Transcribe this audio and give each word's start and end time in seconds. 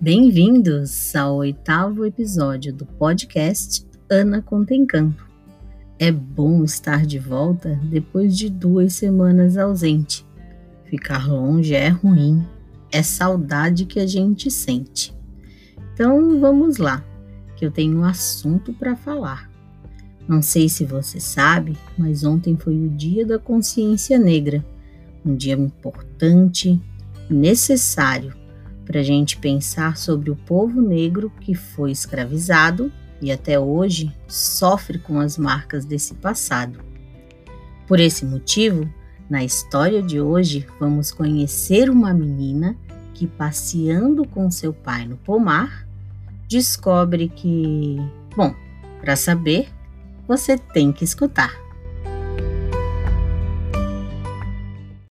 Bem-vindos 0.00 1.16
ao 1.16 1.38
oitavo 1.38 2.06
episódio 2.06 2.72
do 2.72 2.86
podcast 2.86 3.84
Ana 4.08 4.40
Conta 4.40 4.72
Encanto. 4.72 5.26
É 5.98 6.12
bom 6.12 6.62
estar 6.62 7.04
de 7.04 7.18
volta 7.18 7.74
depois 7.82 8.38
de 8.38 8.48
duas 8.48 8.92
semanas 8.92 9.56
ausente. 9.56 10.24
Ficar 10.84 11.26
longe 11.26 11.74
é 11.74 11.88
ruim, 11.88 12.46
é 12.92 13.02
saudade 13.02 13.86
que 13.86 13.98
a 13.98 14.06
gente 14.06 14.52
sente. 14.52 15.12
Então 15.92 16.38
vamos 16.38 16.76
lá, 16.76 17.04
que 17.56 17.66
eu 17.66 17.70
tenho 17.72 17.98
um 17.98 18.04
assunto 18.04 18.72
para 18.72 18.94
falar. 18.94 19.50
Não 20.28 20.40
sei 20.40 20.68
se 20.68 20.84
você 20.84 21.18
sabe, 21.18 21.76
mas 21.98 22.22
ontem 22.22 22.56
foi 22.56 22.78
o 22.78 22.88
Dia 22.88 23.26
da 23.26 23.36
Consciência 23.36 24.16
Negra, 24.16 24.64
um 25.26 25.34
dia 25.34 25.54
importante, 25.54 26.80
necessário 27.28 28.32
para 28.88 29.00
a 29.00 29.02
gente 29.02 29.36
pensar 29.36 29.98
sobre 29.98 30.30
o 30.30 30.34
povo 30.34 30.80
negro 30.80 31.30
que 31.42 31.54
foi 31.54 31.90
escravizado 31.90 32.90
e 33.20 33.30
até 33.30 33.60
hoje 33.60 34.10
sofre 34.26 34.98
com 34.98 35.20
as 35.20 35.36
marcas 35.36 35.84
desse 35.84 36.14
passado. 36.14 36.80
Por 37.86 38.00
esse 38.00 38.24
motivo, 38.24 38.88
na 39.28 39.44
história 39.44 40.02
de 40.02 40.18
hoje, 40.18 40.66
vamos 40.80 41.12
conhecer 41.12 41.90
uma 41.90 42.14
menina 42.14 42.74
que, 43.12 43.26
passeando 43.26 44.26
com 44.26 44.50
seu 44.50 44.72
pai 44.72 45.06
no 45.06 45.18
pomar, 45.18 45.86
descobre 46.48 47.28
que, 47.28 47.98
bom, 48.34 48.54
para 49.02 49.16
saber, 49.16 49.68
você 50.26 50.56
tem 50.56 50.92
que 50.92 51.04
escutar. 51.04 51.52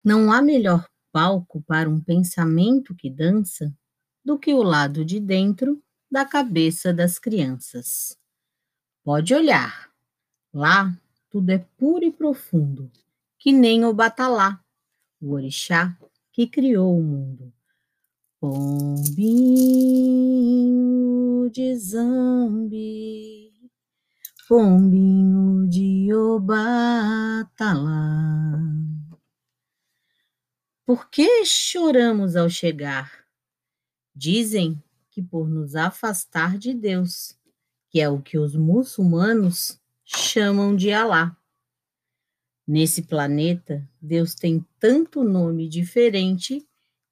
Não 0.02 0.32
há 0.32 0.42
melhor 0.42 0.86
palco 1.16 1.62
para 1.62 1.90
um 1.90 2.02
pensamento 2.02 2.94
que 2.94 3.10
dança 3.10 3.74
do 4.22 4.38
que 4.38 4.54
o 4.54 4.62
lado 4.62 5.06
de 5.06 5.18
dentro 5.18 5.82
da 6.12 6.26
cabeça 6.26 6.94
das 6.94 7.18
crianças. 7.18 8.20
Pode 9.02 9.34
olhar, 9.34 9.90
lá 10.54 10.94
tudo 11.30 11.52
é 11.52 11.60
puro 11.78 12.04
e 12.04 12.12
profundo, 12.12 12.92
que 13.40 13.54
nem 13.54 13.86
o 13.86 13.94
Batalá, 13.94 14.60
o 15.22 15.32
orixá 15.32 15.98
que 16.34 16.48
criou 16.48 17.00
o 17.00 17.02
mundo. 17.02 17.54
Pombinho 18.38 19.40
de 21.50 21.78
Zambi, 21.78 23.54
pombinho 24.50 25.66
de 25.70 26.14
Obatalá. 26.14 27.46
Por 30.86 31.10
que 31.10 31.44
choramos 31.46 32.36
ao 32.36 32.48
chegar? 32.48 33.26
Dizem 34.14 34.80
que 35.10 35.20
por 35.20 35.50
nos 35.50 35.76
afastar 35.76 36.60
de 36.60 36.76
Deus, 36.76 37.36
que 37.90 38.00
é 38.00 38.08
o 38.08 38.22
que 38.22 38.38
os 38.38 38.56
muçulmanos 38.56 39.82
chamam 40.04 40.76
de 40.76 40.94
Alá. 40.94 41.36
Nesse 42.68 43.02
planeta, 43.02 43.90
Deus 44.00 44.36
tem 44.36 44.64
tanto 44.80 45.24
nome 45.24 45.68
diferente 45.68 46.64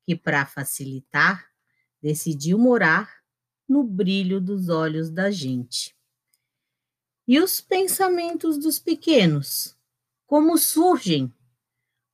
que, 0.03 0.15
para 0.15 0.45
facilitar, 0.45 1.49
decidiu 1.99 2.59
morar 2.59 3.23
no 3.67 3.83
brilho 3.83 4.39
dos 4.39 4.69
olhos 4.69 5.09
da 5.09 5.31
gente. 5.31 5.95
E 7.27 7.39
os 7.39 7.59
pensamentos 7.59 8.59
dos 8.59 8.77
pequenos? 8.77 9.75
Como 10.27 10.59
surgem? 10.59 11.33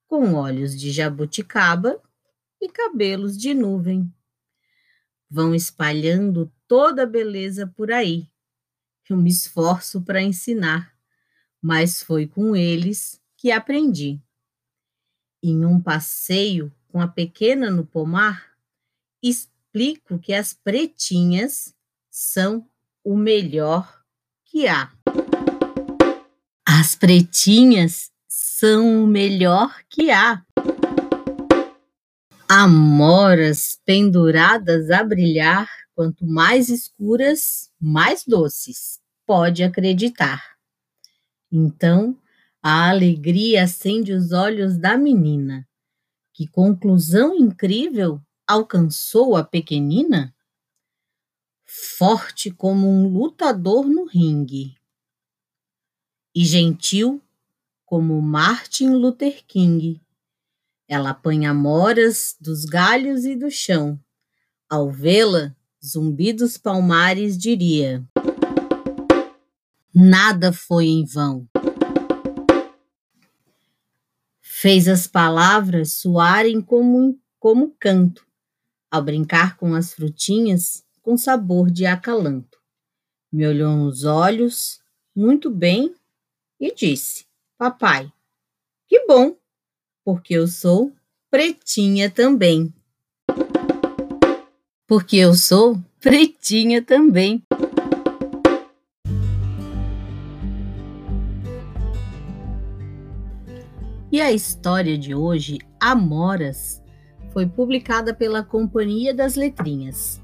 Com 0.10 0.34
olhos 0.34 0.76
de 0.76 0.92
jabuticaba 0.92 2.02
e 2.60 2.68
cabelos 2.68 3.38
de 3.38 3.54
nuvem. 3.54 4.12
Vão 5.30 5.54
espalhando 5.54 6.52
toda 6.68 7.04
a 7.04 7.06
beleza 7.06 7.68
por 7.68 7.92
aí. 7.92 8.28
Eu 9.08 9.16
me 9.16 9.30
esforço 9.30 10.02
para 10.02 10.20
ensinar, 10.20 10.98
mas 11.62 12.02
foi 12.02 12.26
com 12.26 12.56
eles 12.56 13.22
que 13.38 13.52
aprendi. 13.52 14.20
Em 15.44 15.64
um 15.64 15.80
passeio 15.80 16.74
com 16.88 17.00
a 17.00 17.08
pequena 17.08 17.70
no 17.70 17.86
pomar, 17.86 18.58
explico 19.22 20.18
que 20.18 20.34
as 20.34 20.56
pretinhas 20.56 21.76
são 22.10 22.68
o 23.04 23.16
melhor 23.16 24.04
que 24.44 24.68
há. 24.68 24.92
As 26.68 26.96
pretinhas 26.96 28.12
são 28.42 29.04
o 29.04 29.08
melhor 29.08 29.84
que 29.90 30.10
há. 30.12 30.46
Amoras 32.48 33.80
penduradas 33.86 34.90
a 34.90 35.04
brilhar, 35.04 35.70
quanto 35.94 36.26
mais 36.26 36.70
escuras, 36.70 37.70
mais 37.80 38.24
doces, 38.26 39.00
pode 39.26 39.62
acreditar. 39.62 40.58
Então, 41.52 42.18
a 42.62 42.90
alegria 42.90 43.64
acende 43.64 44.14
os 44.14 44.32
olhos 44.32 44.78
da 44.78 44.98
menina. 44.98 45.68
Que 46.34 46.48
conclusão 46.48 47.36
incrível 47.36 48.22
alcançou 48.48 49.36
a 49.36 49.44
pequenina? 49.44 50.34
Forte 51.66 52.50
como 52.52 52.90
um 52.90 53.08
lutador 53.08 53.86
no 53.86 54.06
ringue. 54.06 54.76
E 56.34 56.46
gentil 56.46 57.22
como 57.90 58.22
Martin 58.22 58.90
Luther 58.90 59.44
King. 59.48 60.00
Ela 60.88 61.10
apanha 61.10 61.56
moras 61.56 62.38
dos 62.40 62.64
galhos 62.64 63.26
e 63.26 63.36
do 63.36 63.50
chão. 63.50 64.00
Ao 64.70 64.92
vê-la, 64.92 65.56
Zumbi 65.84 66.32
dos 66.32 66.56
Palmares 66.56 67.36
diria: 67.36 68.06
Nada 69.92 70.54
foi 70.54 70.86
em 70.86 71.04
vão. 71.04 71.50
Fez 74.40 74.88
as 74.88 75.08
palavras 75.08 75.94
soarem 75.94 76.62
como, 76.62 77.20
como 77.40 77.76
canto, 77.80 78.24
ao 78.92 79.02
brincar 79.02 79.58
com 79.58 79.74
as 79.74 79.96
frutinhas 79.96 80.86
com 81.02 81.18
sabor 81.18 81.72
de 81.72 81.88
acalanto. 81.88 82.60
Me 83.32 83.48
olhou 83.48 83.76
nos 83.76 84.04
olhos, 84.04 84.80
muito 85.16 85.50
bem, 85.50 85.96
e 86.60 86.72
disse: 86.72 87.29
Papai, 87.60 88.10
que 88.88 89.06
bom, 89.06 89.36
porque 90.06 90.34
eu 90.34 90.48
sou 90.48 90.94
pretinha 91.30 92.10
também. 92.10 92.74
Porque 94.88 95.18
eu 95.18 95.34
sou 95.34 95.78
pretinha 96.00 96.82
também. 96.82 97.44
E 104.10 104.22
a 104.22 104.32
história 104.32 104.98
de 104.98 105.14
hoje, 105.14 105.58
Amoras, 105.82 106.82
foi 107.34 107.46
publicada 107.46 108.14
pela 108.14 108.42
Companhia 108.42 109.14
das 109.14 109.36
Letrinhas, 109.36 110.22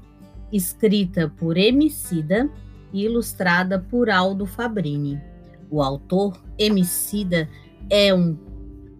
escrita 0.50 1.30
por 1.36 1.58
Emicida 1.58 2.50
e 2.94 3.04
ilustrada 3.04 3.78
por 3.78 4.08
Aldo 4.08 4.46
Fabrini. 4.46 5.35
O 5.70 5.82
autor, 5.82 6.40
Emicida, 6.58 7.48
é 7.90 8.14
um 8.14 8.36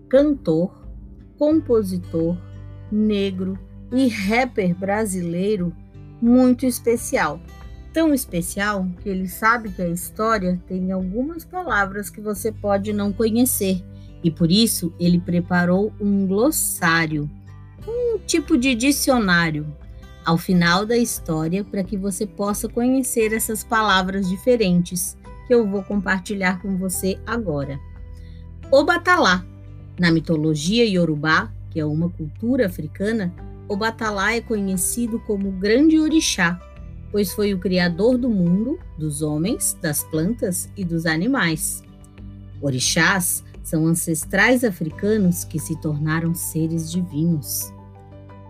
cantor, 0.09 0.87
compositor, 1.39 2.37
negro 2.91 3.59
e 3.93 4.09
rapper 4.09 4.75
brasileiro 4.75 5.75
muito 6.21 6.67
especial. 6.67 7.41
Tão 7.93 8.13
especial 8.13 8.87
que 9.03 9.09
ele 9.09 9.29
sabe 9.29 9.71
que 9.71 9.81
a 9.81 9.89
história 9.89 10.61
tem 10.67 10.93
algumas 10.93 11.45
palavras 11.45 12.11
que 12.11 12.21
você 12.21 12.53
pode 12.53 12.93
não 12.93 13.13
conhecer 13.13 13.83
e 14.23 14.31
por 14.31 14.51
isso 14.51 14.93
ele 14.99 15.19
preparou 15.19 15.93
um 16.01 16.27
glossário, 16.27 17.31
um 17.87 18.19
tipo 18.19 18.57
de 18.59 18.75
dicionário 18.75 19.67
ao 20.25 20.37
final 20.37 20.85
da 20.85 20.97
história 20.97 21.63
para 21.63 21.85
que 21.85 21.97
você 21.97 22.27
possa 22.27 22.69
conhecer 22.69 23.33
essas 23.33 23.63
palavras 23.63 24.29
diferentes 24.29 25.17
que 25.47 25.55
eu 25.55 25.67
vou 25.67 25.83
compartilhar 25.83 26.61
com 26.61 26.77
você 26.77 27.19
agora. 27.27 27.79
O 28.71 28.85
batalá, 28.85 29.45
Na 29.99 30.11
mitologia 30.11 30.85
iorubá, 30.85 31.51
que 31.71 31.81
é 31.81 31.85
uma 31.85 32.11
cultura 32.11 32.67
africana, 32.67 33.33
o 33.69 33.77
Batalá 33.77 34.35
é 34.35 34.41
conhecido 34.41 35.19
como 35.21 35.51
grande 35.51 35.99
orixá, 35.99 36.61
pois 37.11 37.33
foi 37.33 37.53
o 37.53 37.59
criador 37.59 38.17
do 38.17 38.29
mundo, 38.29 38.79
dos 38.97 39.23
homens, 39.23 39.77
das 39.83 40.05
plantas 40.05 40.71
e 40.77 40.85
dos 40.85 41.05
animais. 41.05 41.83
Orixás 42.61 43.43
são 43.65 43.85
ancestrais 43.87 44.63
africanos 44.63 45.43
que 45.43 45.59
se 45.59 45.81
tornaram 45.81 46.33
seres 46.33 46.91
divinos. 46.91 47.73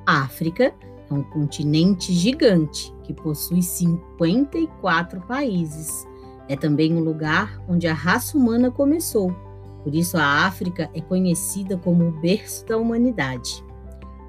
A 0.06 0.22
África 0.22 0.74
é 1.10 1.14
um 1.14 1.22
continente 1.22 2.12
gigante 2.12 2.92
que 3.02 3.14
possui 3.14 3.62
54 3.62 5.22
países. 5.22 6.06
É 6.48 6.56
também 6.56 6.94
o 6.94 6.98
um 6.98 7.00
lugar 7.00 7.60
onde 7.68 7.86
a 7.86 7.94
raça 7.94 8.36
humana 8.36 8.70
começou. 8.70 9.34
Por 9.82 9.94
isso, 9.94 10.16
a 10.16 10.46
África 10.46 10.90
é 10.94 11.00
conhecida 11.00 11.76
como 11.76 12.08
o 12.08 12.20
berço 12.20 12.64
da 12.66 12.76
humanidade. 12.76 13.64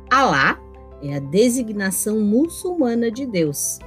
Alá 0.10 0.60
é 1.02 1.16
a 1.16 1.19
designação 1.19 2.19
muçulmana 2.19 3.12
de 3.12 3.25
Deus. 3.25 3.80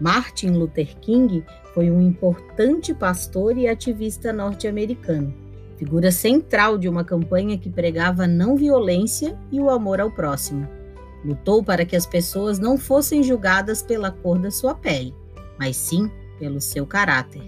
Martin 0.00 0.50
Luther 0.50 0.96
King 1.00 1.44
foi 1.72 1.90
um 1.90 2.00
importante 2.00 2.92
pastor 2.92 3.56
e 3.56 3.68
ativista 3.68 4.32
norte-americano, 4.32 5.32
figura 5.76 6.10
central 6.10 6.76
de 6.76 6.88
uma 6.88 7.04
campanha 7.04 7.56
que 7.56 7.70
pregava 7.70 8.24
a 8.24 8.28
não 8.28 8.56
violência 8.56 9.38
e 9.50 9.60
o 9.60 9.70
amor 9.70 10.00
ao 10.00 10.10
próximo. 10.10 10.68
Lutou 11.24 11.62
para 11.64 11.84
que 11.84 11.96
as 11.96 12.06
pessoas 12.06 12.58
não 12.58 12.76
fossem 12.76 13.22
julgadas 13.22 13.82
pela 13.82 14.10
cor 14.10 14.38
da 14.38 14.50
sua 14.50 14.74
pele, 14.74 15.14
mas 15.58 15.76
sim 15.76 16.10
pelo 16.38 16.60
seu 16.60 16.86
caráter. 16.86 17.42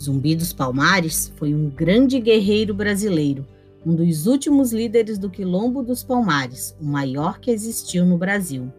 Zumbi 0.00 0.34
dos 0.34 0.52
Palmares 0.52 1.32
foi 1.36 1.54
um 1.54 1.68
grande 1.70 2.18
guerreiro 2.20 2.74
brasileiro, 2.74 3.46
um 3.84 3.94
dos 3.94 4.26
últimos 4.26 4.72
líderes 4.72 5.18
do 5.18 5.30
Quilombo 5.30 5.82
dos 5.82 6.02
Palmares, 6.02 6.76
o 6.80 6.84
maior 6.84 7.38
que 7.38 7.50
existiu 7.50 8.04
no 8.04 8.18
Brasil. 8.18 8.72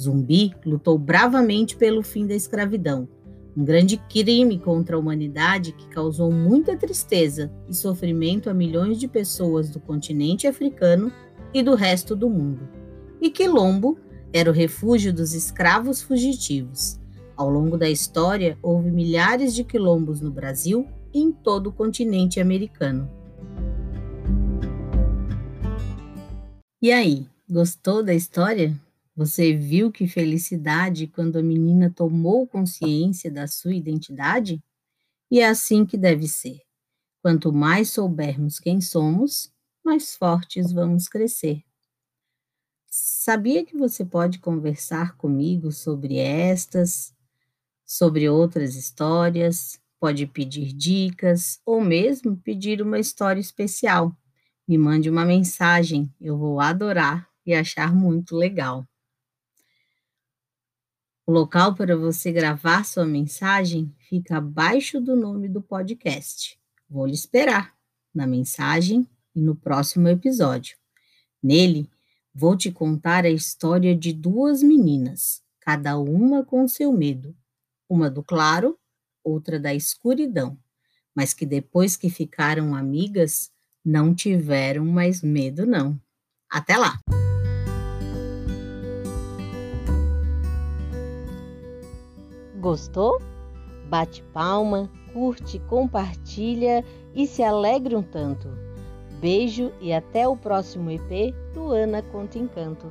Zumbi 0.00 0.54
lutou 0.64 0.98
bravamente 0.98 1.76
pelo 1.76 2.02
fim 2.02 2.26
da 2.26 2.34
escravidão, 2.34 3.08
um 3.56 3.64
grande 3.64 3.96
crime 3.96 4.58
contra 4.58 4.96
a 4.96 4.98
humanidade 4.98 5.72
que 5.72 5.86
causou 5.88 6.32
muita 6.32 6.76
tristeza 6.76 7.52
e 7.68 7.74
sofrimento 7.74 8.50
a 8.50 8.54
milhões 8.54 8.98
de 8.98 9.06
pessoas 9.06 9.70
do 9.70 9.78
continente 9.78 10.46
africano 10.46 11.12
e 11.52 11.62
do 11.62 11.74
resto 11.74 12.16
do 12.16 12.28
mundo 12.28 12.68
e 13.24 13.30
Quilombo 13.30 13.98
era 14.34 14.50
o 14.50 14.52
refúgio 14.52 15.12
dos 15.12 15.32
escravos 15.32 16.02
fugitivos. 16.02 17.00
Ao 17.36 17.50
longo 17.50 17.76
da 17.76 17.90
história, 17.90 18.56
houve 18.62 18.92
milhares 18.92 19.54
de 19.54 19.64
quilombos 19.64 20.20
no 20.20 20.30
Brasil 20.30 20.88
e 21.12 21.18
em 21.18 21.32
todo 21.32 21.68
o 21.68 21.72
continente 21.72 22.38
americano. 22.38 23.10
E 26.80 26.92
aí, 26.92 27.26
gostou 27.48 28.04
da 28.04 28.14
história? 28.14 28.80
Você 29.16 29.52
viu 29.52 29.90
que 29.90 30.06
felicidade 30.06 31.08
quando 31.08 31.36
a 31.36 31.42
menina 31.42 31.90
tomou 31.90 32.46
consciência 32.46 33.32
da 33.32 33.48
sua 33.48 33.74
identidade? 33.74 34.62
E 35.28 35.40
é 35.40 35.48
assim 35.48 35.84
que 35.84 35.96
deve 35.96 36.28
ser. 36.28 36.60
Quanto 37.20 37.52
mais 37.52 37.90
soubermos 37.90 38.60
quem 38.60 38.80
somos, 38.80 39.52
mais 39.84 40.14
fortes 40.14 40.70
vamos 40.70 41.08
crescer. 41.08 41.64
Sabia 42.86 43.64
que 43.64 43.76
você 43.76 44.04
pode 44.04 44.38
conversar 44.38 45.16
comigo 45.16 45.72
sobre 45.72 46.18
estas, 46.18 47.14
sobre 47.86 48.28
outras 48.28 48.74
histórias, 48.74 49.80
pode 50.00 50.26
pedir 50.26 50.72
dicas 50.72 51.60
ou 51.64 51.80
mesmo 51.80 52.36
pedir 52.36 52.82
uma 52.82 52.98
história 52.98 53.40
especial. 53.40 54.16
Me 54.66 54.78
mande 54.78 55.10
uma 55.10 55.24
mensagem, 55.24 56.12
eu 56.20 56.36
vou 56.36 56.60
adorar 56.60 57.28
e 57.44 57.54
achar 57.54 57.94
muito 57.94 58.36
legal. 58.36 58.86
O 61.26 61.32
local 61.32 61.74
para 61.74 61.96
você 61.96 62.30
gravar 62.32 62.84
sua 62.84 63.06
mensagem 63.06 63.94
fica 64.08 64.38
abaixo 64.38 65.00
do 65.00 65.16
nome 65.16 65.48
do 65.48 65.62
podcast. 65.62 66.58
Vou 66.88 67.06
lhe 67.06 67.14
esperar 67.14 67.74
na 68.14 68.26
mensagem 68.26 69.08
e 69.34 69.40
no 69.40 69.56
próximo 69.56 70.08
episódio. 70.08 70.76
Nele, 71.42 71.88
Vou 72.36 72.56
te 72.56 72.72
contar 72.72 73.24
a 73.24 73.30
história 73.30 73.94
de 73.94 74.12
duas 74.12 74.60
meninas, 74.60 75.40
cada 75.60 75.96
uma 75.96 76.44
com 76.44 76.66
seu 76.66 76.92
medo, 76.92 77.32
uma 77.94 78.10
do 78.10 78.24
claro, 78.24 78.76
outra 79.22 79.58
da 79.58 79.72
escuridão, 79.72 80.58
mas 81.14 81.32
que 81.32 81.46
depois 81.46 81.96
que 81.96 82.10
ficaram 82.10 82.74
amigas, 82.74 83.52
não 83.84 84.12
tiveram 84.12 84.84
mais 84.84 85.22
medo, 85.22 85.64
não. 85.64 85.98
Até 86.50 86.76
lá! 86.76 86.98
Gostou? 92.60 93.20
Bate 93.88 94.24
palma, 94.32 94.90
curte, 95.12 95.60
compartilha 95.60 96.84
e 97.14 97.26
se 97.26 97.42
alegre 97.42 97.94
um 97.94 98.02
tanto. 98.02 98.48
Beijo 99.20 99.72
e 99.80 99.92
até 99.92 100.26
o 100.26 100.36
próximo 100.36 100.90
EP 100.90 101.32
do 101.54 101.70
Ana 101.70 102.02
Conta 102.02 102.38
Encanto. 102.38 102.88